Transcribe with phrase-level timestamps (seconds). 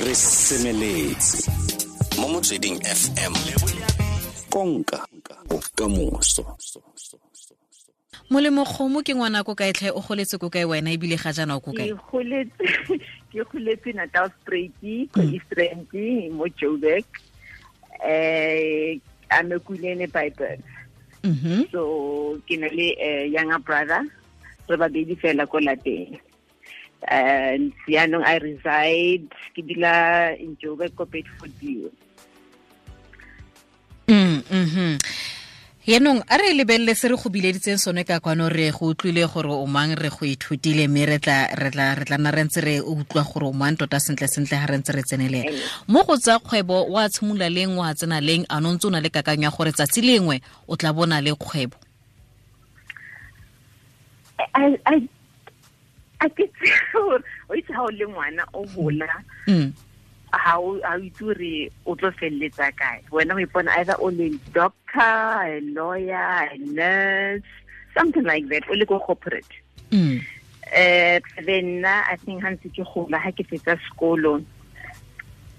[0.00, 1.50] re semeletse
[2.20, 3.34] mo motsweding fm
[4.50, 5.06] konka
[5.48, 6.44] bokamoso
[8.30, 11.56] molemo kgomo ke ngwana ko kae tlhe o goletse ko kae wena ebile ga jaana
[11.56, 12.64] o ko kae ke goletse
[13.32, 14.72] ke goletse Natalspruit
[15.12, 15.84] ko eastern
[16.32, 17.04] mo joburg
[18.00, 18.98] eh
[19.32, 20.60] I'm a Kulene by birth.
[21.24, 21.70] Mhm.
[21.72, 24.04] So ke na le a younger brother.
[24.68, 26.20] Re babedi fela ko lapeng.
[27.08, 31.90] And sianong I reside ke dula in Joburg ko Bedfordview.
[34.06, 34.98] Mm, mhm
[35.82, 39.50] yaanong a re lebelele se re go bileditseng sone ka kwano re go utlwile gore
[39.50, 42.60] o mang re go ithutile mme re tla re tla re tla nna re ntse
[42.62, 45.50] re utlwa gore o mang tota sentle sentle ga re ntse re tsenelela
[45.88, 49.02] mo go tsa kgwebo wa tshimola leng wa tsena leng a no ntse o na
[49.02, 50.38] le kakanyo ya gore tsatsi lengwe
[50.70, 51.74] o tla bona le kgwebo?
[54.54, 55.08] I I I
[56.36, 59.08] ke tsore o itse ha o le ngwana o hola
[59.46, 59.72] mm.
[60.32, 65.42] ha o itse gore o tlo felletsa kae wena o ipona either o le doctor
[65.44, 67.44] a lawyer a nurse
[67.94, 69.52] something like that o le ko corporate
[69.92, 70.24] Mm.
[70.72, 74.40] eh then nna i think ha ntse ke gola ha ke fetsa sekolo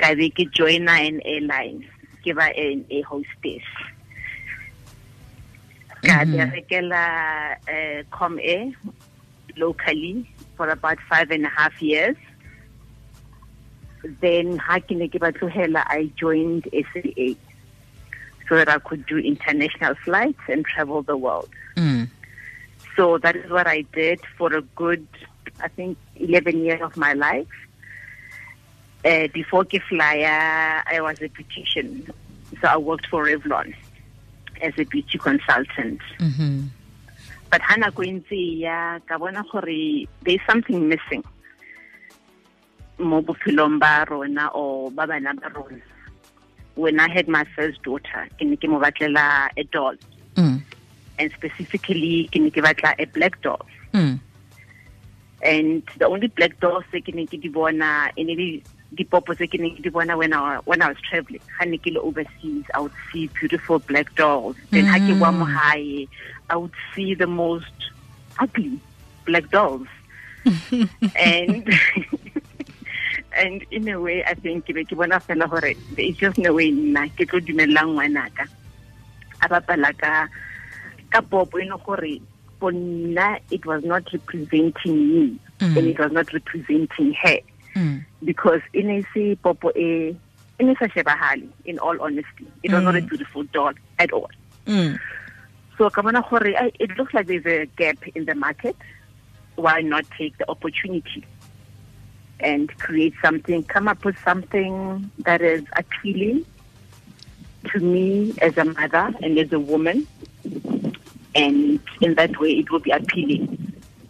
[0.02, 1.86] ka be ke joina an airline
[2.26, 3.62] ke ba an air hostess
[6.02, 6.34] ka Mhm.
[6.34, 7.04] berekela
[7.70, 8.74] uh, Comair
[9.56, 10.26] locally
[10.58, 12.16] for about five and a half years
[14.22, 17.28] then ha ke ne ke ba tlogela i joined SAA
[18.50, 22.08] so that I could do international flights and travel the world Mm.
[22.96, 25.08] so that is what I did for a good,
[25.60, 27.48] I think, 11 years of my life.
[29.04, 32.06] Uh, before Kiflyer, I was a beautician.
[32.62, 33.74] So I worked for Revlon
[34.62, 36.00] as a beauty consultant.
[36.20, 36.68] Mhm.
[37.54, 41.24] But Hana ya ka bona gore there's something missing
[42.98, 45.78] mo bophelong ba rona or ba bana ba rona.
[46.74, 49.94] When I had my first daughter, ke ne ke mo batlela a doll,
[50.34, 50.64] Mm.
[51.20, 53.62] and specifically ke ne ke batla a black doll.
[53.94, 54.18] Mm.
[55.44, 58.48] and the only black dolls tse ke ne ke di bona e ne le
[58.94, 61.42] dipopo tse ke ne ke di bona when I, when I was traveling.
[61.60, 64.56] Ha ne ke le overseas I would see beautiful black dolls.
[64.72, 65.54] Then ha ke wa mo Mm.
[65.56, 66.08] hae
[66.50, 67.92] I would see the most
[68.40, 68.80] ugly
[69.26, 69.88] black dolls.
[71.16, 71.70] And
[73.38, 76.38] and in a way I think ke be ke bona fela gore there is just
[76.38, 78.46] no way nna ke tlo dumelang ngwanaka
[79.42, 80.28] a bapala ka
[81.10, 82.14] ka popo e gore
[82.60, 85.40] for nna it was not representing me.
[85.60, 85.78] Mm.
[85.78, 87.40] and it was not representing her
[87.76, 88.06] Mm.
[88.24, 90.16] because in a se popo e
[90.60, 90.88] e ne sa
[91.66, 93.10] in all honesty it was not a Mm.
[93.10, 94.30] beautiful doll at all
[94.68, 95.00] Mm.
[95.78, 96.46] so ka bona gore
[96.80, 98.76] it looks like there's a gap in the market
[99.56, 101.24] why not take the opportunity
[102.40, 106.46] and create something come up with something that is appealing
[107.72, 110.06] to me as a mother and as a woman
[111.36, 113.48] and in that way it will be appealing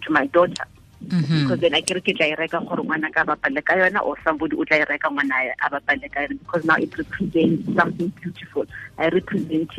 [0.02, 0.66] to my daughter.
[1.10, 4.16] Because then I kere ke tla e reka gore ngwana ka bapale ka yona or
[4.24, 8.10] somebody o tla e reka ngwana a bapale ka yona because now it represents something
[8.22, 8.66] beautiful
[8.98, 9.72] I represent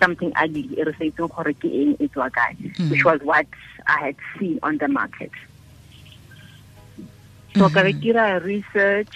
[0.00, 2.56] something ugly e re sa itseng gore ke eng e tswa kae
[2.90, 3.46] which was what
[3.86, 5.30] I had seen on the market
[7.56, 9.14] so ka be kira research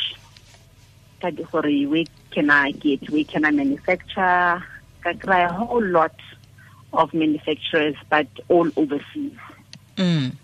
[1.21, 4.62] ka di gore where can I get where can I manufacture
[5.03, 6.15] ka kry a whole lot
[6.93, 9.34] of manufacturers but all overseas
[9.97, 10.37] Mm.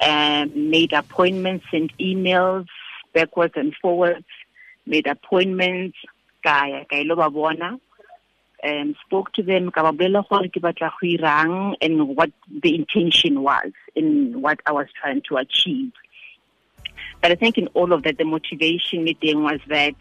[0.00, 2.66] Um, made appointments, sent emails
[3.12, 4.26] backwards and forwards,
[4.86, 5.96] made appointments,
[6.42, 7.16] kaya ka ilo
[8.64, 9.92] um, spoke to them, ka
[11.80, 12.30] and what
[12.62, 15.92] the intention was and what I was trying to achieve.
[17.20, 19.94] But I think in all of that, the motivation meeting was that,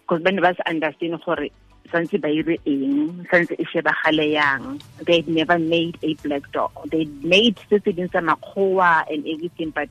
[0.00, 1.48] because when was understanding gore
[1.92, 7.04] santse ba ire eng santse e shebagale yang they never made a black dog they
[7.22, 9.88] made se ding tsa makgowa and everything but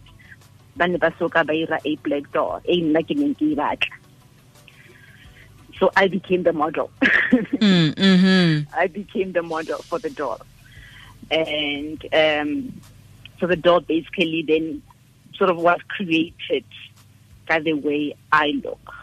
[0.75, 3.55] ba ne ba soka ba ira a black dog e nna ke neng ke e
[3.55, 3.95] batla
[5.79, 6.90] so i became the model
[7.34, 7.96] Mm.
[7.96, 8.67] Mhm.
[8.75, 10.41] I became the model for the doll.
[11.31, 12.81] And um,
[13.39, 14.81] so the doll basically then
[15.35, 16.66] sort of was created
[17.47, 18.93] by the way I look.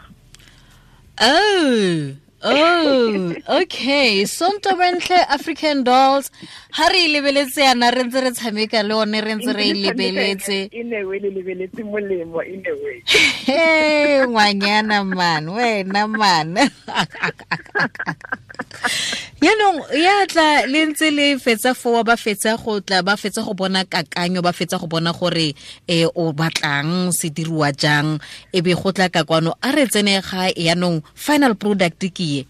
[1.19, 4.25] Oh, oh, okay.
[4.25, 6.31] So Ntobentle African Dolls,
[6.71, 9.73] ha re e lebeletse yana re ntse re tshameka le one re ntse re e
[9.73, 10.69] lebeletse.
[10.73, 13.03] In a way, le lebeletse molemo, in a way.
[13.05, 16.71] Hey, ngwanyana man, wena man.
[19.41, 23.57] yaanong ya tla le ntse le fetsa foa ba fetsa go tla ba fetsa go
[23.57, 25.57] bona kakanyo ba fetsa go bona gore
[25.89, 28.21] um o batlang se diriwa jang.
[28.53, 32.41] E be go tla ka kwano a re tsene ga yaanong final product ke ye?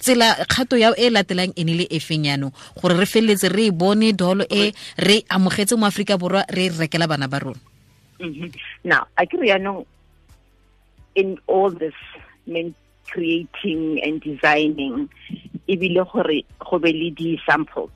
[0.00, 3.68] Tsela kgato ya e latelang e ne le e feng yaanong gore re feleletse re
[3.68, 7.60] e bone dolo e re amogetse mo aforika borwa re e rekela bana ba rona.
[8.16, 8.48] Mm-hmm.
[8.88, 9.84] now a ke re yaanong
[11.20, 11.92] in all this
[13.14, 15.08] creating and designing
[15.68, 17.90] ebile gore go be le di-samples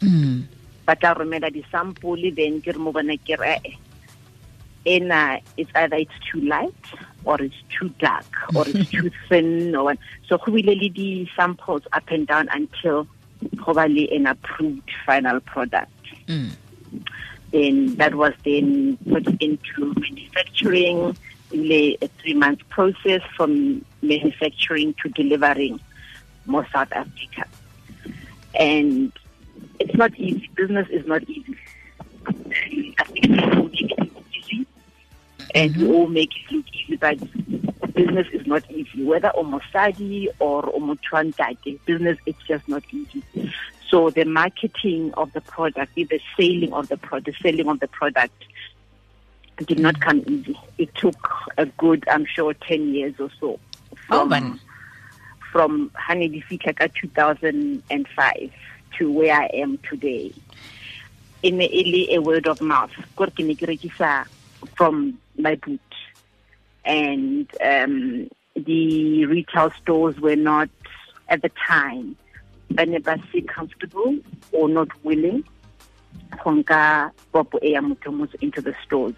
[0.00, 0.42] mm.
[0.86, 3.58] ba tla romela di-sample then ke re mo bona ke re
[4.84, 6.74] ena it's either it's too light
[7.24, 9.94] or it's too dark or it's too thin or
[10.28, 13.06] so go bile le di-samples up and down until
[13.64, 16.50] go ba le an approved final product mm.
[17.50, 21.16] then that was then put into manufacturing
[21.52, 25.78] a three month process from manufacturing to delivering
[26.46, 27.46] more South Africa.
[28.54, 29.12] And
[29.78, 30.48] it's not easy.
[30.54, 31.56] Business is not easy.
[32.26, 34.66] I think people make it look easy,
[35.54, 35.94] and we mhm.
[35.94, 37.18] all make it look easy, but
[37.94, 39.04] business is not easy.
[39.04, 43.22] Whether Omosadi or Omotuantate, business is just not easy.
[43.88, 47.88] So the marketing of the product, the selling of the product, the selling of the
[47.88, 48.44] product
[49.58, 50.00] did not mm.
[50.00, 50.58] come easy.
[50.78, 51.16] It took
[51.58, 53.58] a good, I'm sure, 10 years or so.
[54.10, 54.71] Oh, from, oh,
[55.52, 58.50] from Hanedi Fika 2005
[58.98, 60.32] to where I am today.
[61.42, 62.90] In a, a word of mouth.
[64.76, 65.80] From my boot.
[66.84, 70.70] And um, the retail stores were not,
[71.28, 72.16] at the time,
[72.78, 74.16] I never see comfortable
[74.52, 75.44] or not willing
[78.40, 79.14] into the stores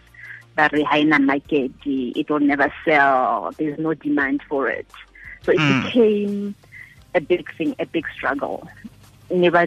[0.56, 3.50] that it will never sell.
[3.56, 4.86] There's no demand for it.
[5.44, 5.84] So it mm.
[5.84, 6.54] became
[7.14, 8.68] a big thing, a big struggle.
[9.30, 9.66] Never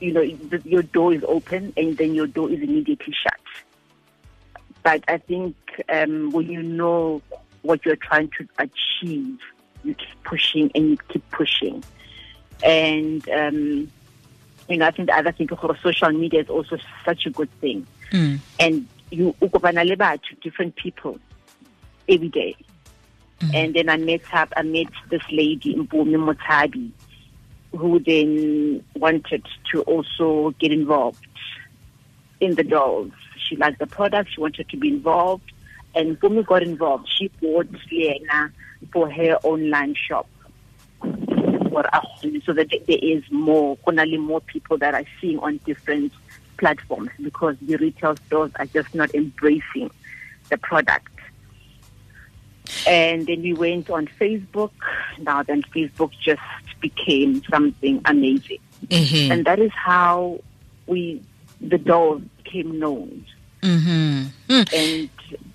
[0.00, 0.22] you know,
[0.64, 3.38] your door is open and then your door is immediately shut.
[4.82, 5.54] But I think
[5.88, 7.22] um, when you know
[7.62, 9.38] what you're trying to achieve,
[9.84, 11.84] you keep pushing and you keep pushing.
[12.64, 13.90] And, um,
[14.68, 15.48] you know, I think the other thing
[15.82, 17.86] social media is also such a good thing.
[18.10, 18.40] Mm.
[18.58, 21.18] And you ukopana le batho different people
[22.08, 22.56] every day.
[23.42, 23.54] Mm-hmm.
[23.56, 26.92] And then I met up, I met this lady, Mpumi Motabi,
[27.76, 31.26] who then wanted to also get involved
[32.40, 33.10] in the dolls.
[33.36, 35.50] She liked the product, she wanted to be involved,
[35.94, 37.08] and Mpumi got involved.
[37.18, 38.52] She bought Liena
[38.92, 40.28] for her online shop.
[41.00, 46.12] So that there is more, more people that are seeing on different
[46.58, 49.90] platforms because the retail stores are just not embracing
[50.50, 51.08] the product.
[52.86, 54.72] And then we went on Facebook.
[55.18, 56.42] Now then Facebook just
[56.80, 58.58] became something amazing.
[58.86, 59.32] Mm-hmm.
[59.32, 60.40] And that is how
[60.86, 61.22] we
[61.60, 63.24] the dolls became known.
[63.62, 64.52] Mm-hmm.
[64.52, 64.72] Mm.
[64.74, 65.10] And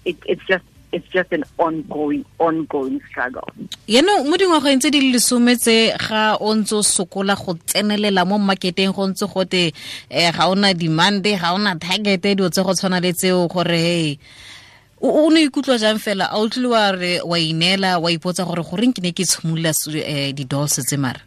[0.05, 3.47] it, it's just it's just an ongoing ongoing struggle
[3.87, 8.39] yeno mo dingwageng tse di lesome tse ga o ntse o sokola go tsenelela mo
[8.39, 9.75] marketeng go ntse gote
[10.09, 14.19] um ga ona demand ga ona target dilo tse go tshwana le tseo gore hey
[15.01, 18.63] o ne ikutlwa jang fela a o tlile wa re wa ineela wa ipotsa gore
[18.63, 21.21] goreng ke ne ke tshimolola um di-dolls tse mara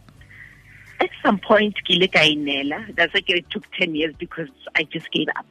[1.00, 4.84] at some point ke ile ka inela that's like it took 10 years because i
[4.84, 5.46] just gave up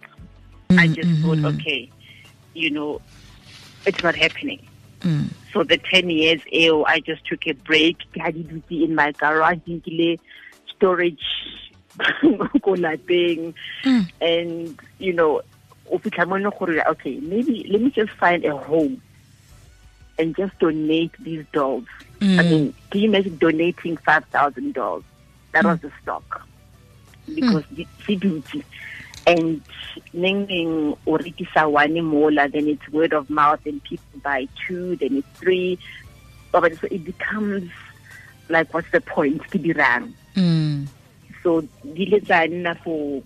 [0.69, 0.83] mm -hmm.
[0.83, 1.55] i just thought mm-hmm.
[1.55, 1.89] okay
[2.53, 3.01] you know
[3.85, 4.65] it's not happening.
[5.01, 5.29] Mm.
[5.53, 7.97] So the 10 years eo I just took a break.
[8.13, 9.59] ke had duty in my garage,
[10.75, 11.23] storage,
[11.99, 14.07] mm.
[14.21, 15.41] and, you know,
[15.91, 19.01] okay, maybe let me just find a home
[20.17, 21.85] and just donate these dolls.
[22.19, 22.39] Mm.
[22.39, 25.03] I mean, can you imagine donating 5,000 dolls?
[25.53, 25.71] That mm.
[25.71, 26.47] was the stock.
[27.33, 27.87] Because mm.
[28.05, 28.63] the duty
[29.27, 29.61] and
[30.13, 35.17] neng o rekisa one mola then it's word of mouth and people buy two then
[35.17, 35.77] it's three
[36.51, 37.69] but so it becomes
[38.49, 40.87] like what's the point to be ran mm.
[41.43, 41.61] so
[41.93, 43.21] di le for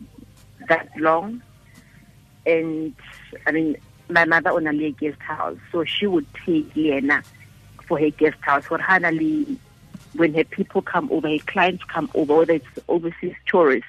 [0.67, 1.41] that long
[2.45, 2.95] and
[3.47, 3.75] i mean
[4.09, 7.23] my mother on a guest house so she would take Lena
[7.87, 8.65] for her guest house.
[8.65, 9.11] For hana
[10.15, 13.87] when her people come over her clients come over whether it's overseas tourists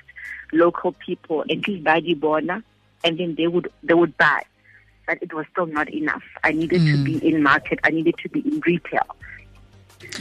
[0.53, 2.63] local people at least buy the border
[3.05, 4.43] and then they would they would buy.
[5.07, 6.23] But it was still not enough.
[6.43, 6.93] I needed mm.
[6.93, 7.79] to be in market.
[7.85, 9.07] I needed to be in retail.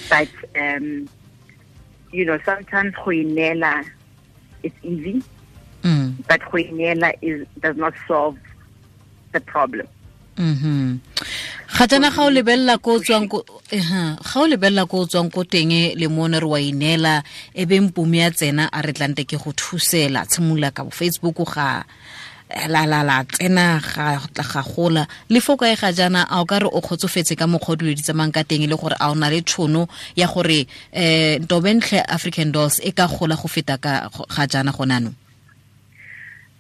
[0.10, 0.28] But
[0.60, 1.08] um,
[2.12, 3.88] you know sometimes hoinela
[4.62, 5.24] is easy
[5.84, 6.16] mm.
[6.28, 8.38] but hoinela is does not solve
[9.32, 9.88] the problem
[10.38, 11.00] mm -hmm.
[12.16, 16.08] ga o lebella ko o tswang ko ga o lebella ko tswang ko teng le
[16.08, 17.24] mone re wa inela
[17.54, 21.38] e be mpumi ya tsena a re tlante ke go thusela tshimula ka bo facebook
[21.54, 21.86] ga
[22.68, 26.60] la la la tsena ga ga gola le foka e ga jana a o ka
[26.60, 29.30] re o kgotsofetse ka mokgwa dilo di tsamayng ka teng le gore a o na
[29.30, 34.48] le tšhono ya gore um ntobentle african dolls e ka gola go feta ka ga
[34.48, 35.23] jana go nanong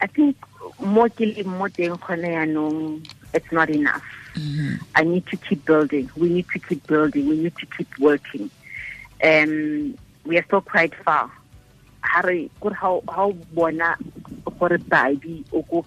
[0.03, 0.35] i think
[0.95, 2.99] mo ke le mo teng gone yaanong
[3.33, 4.03] it's not enough
[4.35, 4.83] Mm-hmm.
[4.95, 6.09] I need to keep building.
[6.15, 7.29] We need to keep building.
[7.29, 8.49] We need to keep working.
[9.23, 11.31] Um, we are still quite far.
[12.01, 13.95] Harry, good how how bona
[14.57, 15.85] for baby o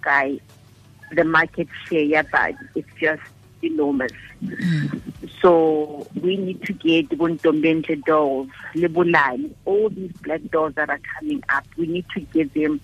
[1.13, 3.21] the market share badi it's just
[3.61, 4.11] enormous.
[4.43, 5.01] Mm.
[5.41, 11.43] So we need to get Buntombentle dolls, Lebulani, all these black dolls that are coming
[11.49, 11.65] up.
[11.77, 12.79] We need to get them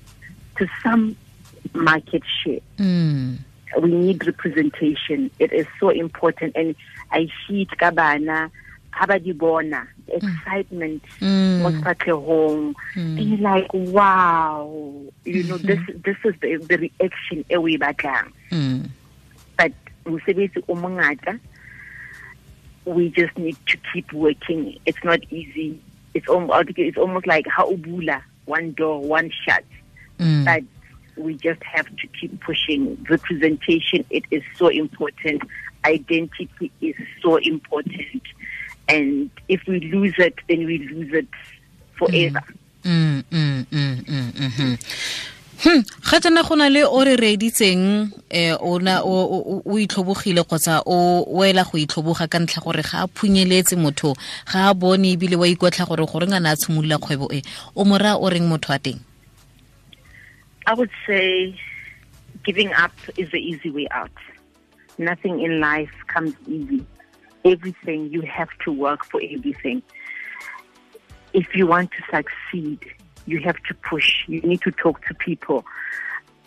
[0.58, 1.16] to some
[1.74, 2.60] market share.
[2.77, 3.39] Mm
[3.82, 5.32] we need representation.
[5.39, 6.56] It is so important.
[6.56, 6.75] And
[7.12, 8.51] I see it kabana,
[8.92, 11.84] habadibona, excitement, most
[12.20, 12.75] home.
[12.96, 14.92] And you're like, wow,
[15.25, 18.32] you know, this this is the, the reaction we batlang.
[18.51, 18.89] Mm.
[19.58, 19.74] But
[22.86, 24.77] we just need to keep working.
[24.86, 25.80] It's not easy.
[26.13, 29.63] It's almost it's almost like haubula, one door, one shut.
[30.20, 30.46] Mm.
[30.46, 30.63] But
[31.17, 33.03] we just have to keep pushing.
[33.10, 35.43] Representation, it is so important.
[35.86, 38.24] Identity is so important.
[38.88, 41.27] And if we lose it, then we lose it
[41.98, 42.43] forever.
[42.84, 45.24] Mm, mm, mm, mm, mm,
[45.63, 48.88] Hmm, ga tsena go na le o re reeditseng um
[49.63, 54.12] o itlhobogile kgotsa o wela go itlhoboga ka ntlha gore ga a phunyeletse motho
[54.51, 57.39] ga a bone ebile wa ikotlha gore goreng a ne a tshimolola kgwebo e
[57.79, 59.00] o mora o reng motho a teng
[60.65, 61.60] I would say
[62.43, 64.12] giving up is the easy way out.
[64.98, 66.86] Nothing in life comes easy.
[67.46, 69.82] Everything, you have to work for everything.
[71.34, 72.79] If you want to succeed,
[73.25, 74.24] you have to push.
[74.27, 75.65] You need to talk to people.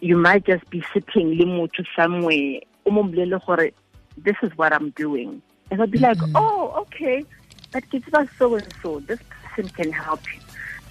[0.01, 2.61] You might just be sitting to somewhere.
[4.17, 5.43] This is what I'm doing.
[5.71, 6.37] And I'll be like, mm-hmm.
[6.37, 7.25] oh, okay.
[7.73, 9.01] But it's about so and so.
[9.01, 10.41] This person can help you.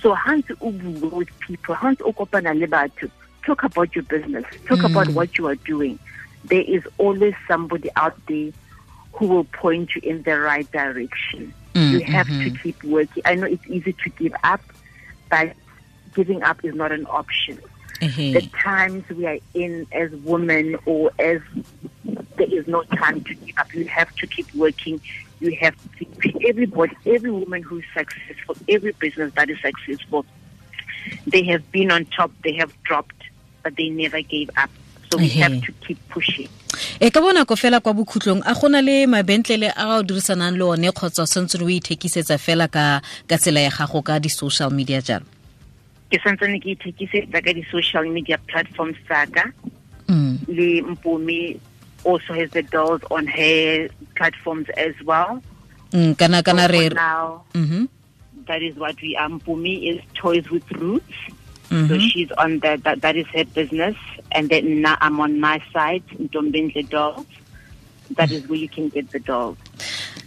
[0.02, 3.10] So hands ubu with people, hands ukopana lebatu.
[3.46, 4.46] Talk about your business.
[4.68, 4.92] Talk mm.
[4.92, 6.00] about what you are doing.
[6.46, 8.52] There is always somebody out there
[9.14, 11.54] who will point you in the right direction.
[11.74, 12.54] Mm, you have mm-hmm.
[12.54, 13.24] to keep working.
[13.26, 14.62] I know it's easy to give up,
[15.30, 15.54] but
[16.14, 17.60] giving up is not an option.
[18.02, 18.34] Mm-hmm.
[18.34, 21.42] The times we are in as women or as
[22.04, 23.74] there is no time to give up.
[23.74, 25.02] You have to keep working.
[25.40, 30.26] You have to keep everybody, every woman who is successful, every business that is successful,
[31.28, 33.22] they have been on top, they have dropped,
[33.64, 34.70] but they never gave up.
[35.12, 36.50] So we have to keep pushing.
[37.00, 40.92] e ka bonako fela kwa bokhutlong a gona le mabentlele a o dirisanang le one
[40.92, 45.26] kgotsa santse o ithekisetsa fela ka ka tsela ya gago ka di-social media jalo
[46.12, 49.52] ke santsane ke ithekisetsa ka di-social media platforms tsaka
[50.08, 50.48] mm.
[50.48, 51.60] le mpumi
[52.06, 55.42] also has the dolls on her platforms as well.
[55.92, 57.84] Mm, kana kana so now, mm -hmm.
[58.48, 59.30] that is what we are.
[59.30, 61.18] Mpumi is Toys with Roots.
[61.70, 61.88] Mm -hmm.
[61.90, 63.98] So she's on that, that, that is her business.
[64.32, 66.04] And then now I'm on my side,
[66.74, 67.26] the Dolls.
[68.18, 69.58] That is where you can get the dolls.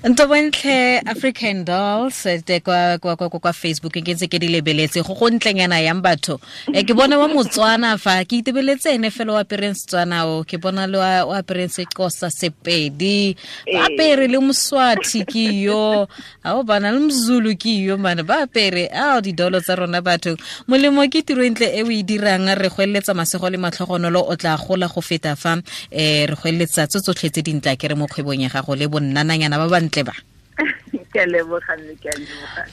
[0.05, 2.23] Ntobontle african dolls
[2.63, 6.39] kwa, kwa, kwa, kwa facebook ke ntse ke di lebeletse go go ntlenyana yang batho.
[6.73, 10.55] E ke bona wa motswana fa ke itebeletse ene fela o apereng setswana o ke
[10.55, 13.35] bona le o apereng sekosa sepedi.
[13.67, 16.07] Ba apere le moswathi ke yo.
[16.45, 20.39] A o bana le mzulu ke yo mane ba apere ao didolo tsa rona batho.
[20.69, 24.37] Molemo ke tiro ntle e o e dirang re go eletsa masego le matlhogonolo o
[24.39, 27.99] tla gola go feta fa um re go tso tse tsotlhe tse dintla ke re
[27.99, 30.15] mo kgwebong ya gago le bonnananyana ba ba bantle ba?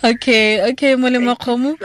[0.03, 1.77] Okay okay molemo kgomo.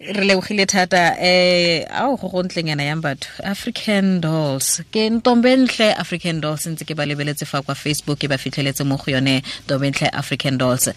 [0.00, 3.28] re lebogile thata um ao go go ntlenyana yang batho.
[3.44, 4.80] African dolls.
[4.92, 8.96] Ke ntombentle african dolls ntse ke ba lebeletse fa kwa facebook ke ba fitlheletse mo
[8.96, 10.88] go yone ntombentle african dolls.
[10.88, 10.94] Um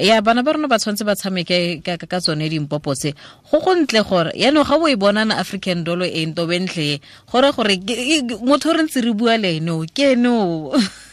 [0.00, 3.14] ya bana ba rona ba tshwanetse ba tshameke ka tsone dimpopotse.
[3.50, 7.76] Go go ntle gore yaanong ga bo e bonana african doll e ntobentle gore gore
[8.40, 10.72] motho re ntse re bua le eno ke ene o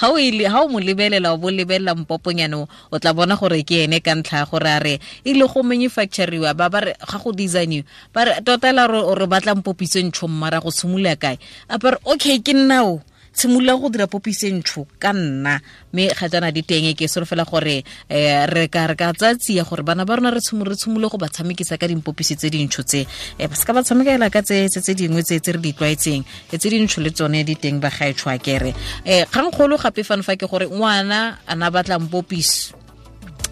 [0.00, 3.62] ha o ile ha o mo lebelela o bo lebelela mpoponyane o tla bona gore
[3.62, 4.94] ke ene ka ntlha ya gore a re
[5.24, 9.26] e le go manufacturiwa ba ba re ga go designiwa ba re tota la re
[9.26, 11.38] batla mpopiso ntsho mmara go tshimola kae?
[11.68, 13.00] A ba re okay ke nnao
[13.34, 15.60] tshimolola go dira popise ntsho ka nna
[15.92, 19.82] mme ga jana di teng ke solofela gore um re ka re ka tsatsia gore
[19.82, 23.06] bana ba rona re tshimolole go ba tshamekisa ka dimpopisi tse dintsho tse.
[23.38, 27.00] Um ba seka ba tshamekela ka tse dingwe tse tse re di tlwaetseng tse dintsho
[27.00, 28.74] le tsone di teng ba gaetsho a kere
[29.06, 32.08] um kgangkgolo gape fane fa ke gore ngwana a na batlang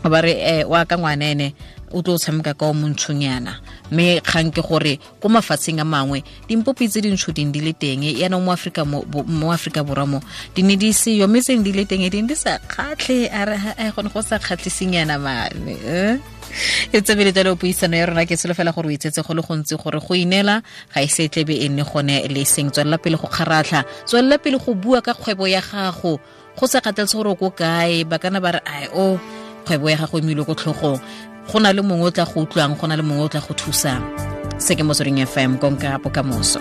[0.08, 4.50] ba re um wa ka ngwanene o tlo o tshameka ka o montshonyana mme kgang
[4.52, 8.52] ke gore ko mafatsheng a mangwe dimpopi tse dintsho ding di le teng yaanong mo
[9.52, 10.18] aforika borwa mo
[10.54, 13.58] di ne di seyo mme di le teng ding di sa kgatlhe a re
[13.94, 15.76] gone go sa kgatlhisenyana mane
[16.92, 20.00] e tsebeletse le puisano ya rona ke solofela gore o itsetse go le gontsi gore
[20.00, 20.62] go inela
[20.94, 22.70] ga e se tlebe e nne gone le seng.
[22.70, 26.18] Tswelela pele go kgaratlha tswelela pele go bua ka kgwebo ya gago.
[26.56, 29.18] Go sa kgathaletse gore o ko kae ba kana ba re ai o
[29.68, 31.00] kgwebo ya gago emile ko tlhogong.
[31.52, 33.52] Go na le mongwe o tla go utlwang go na le mongwe o tla go
[33.52, 34.00] thusang.
[34.58, 36.60] Se ke motsweding fm konka bokamoso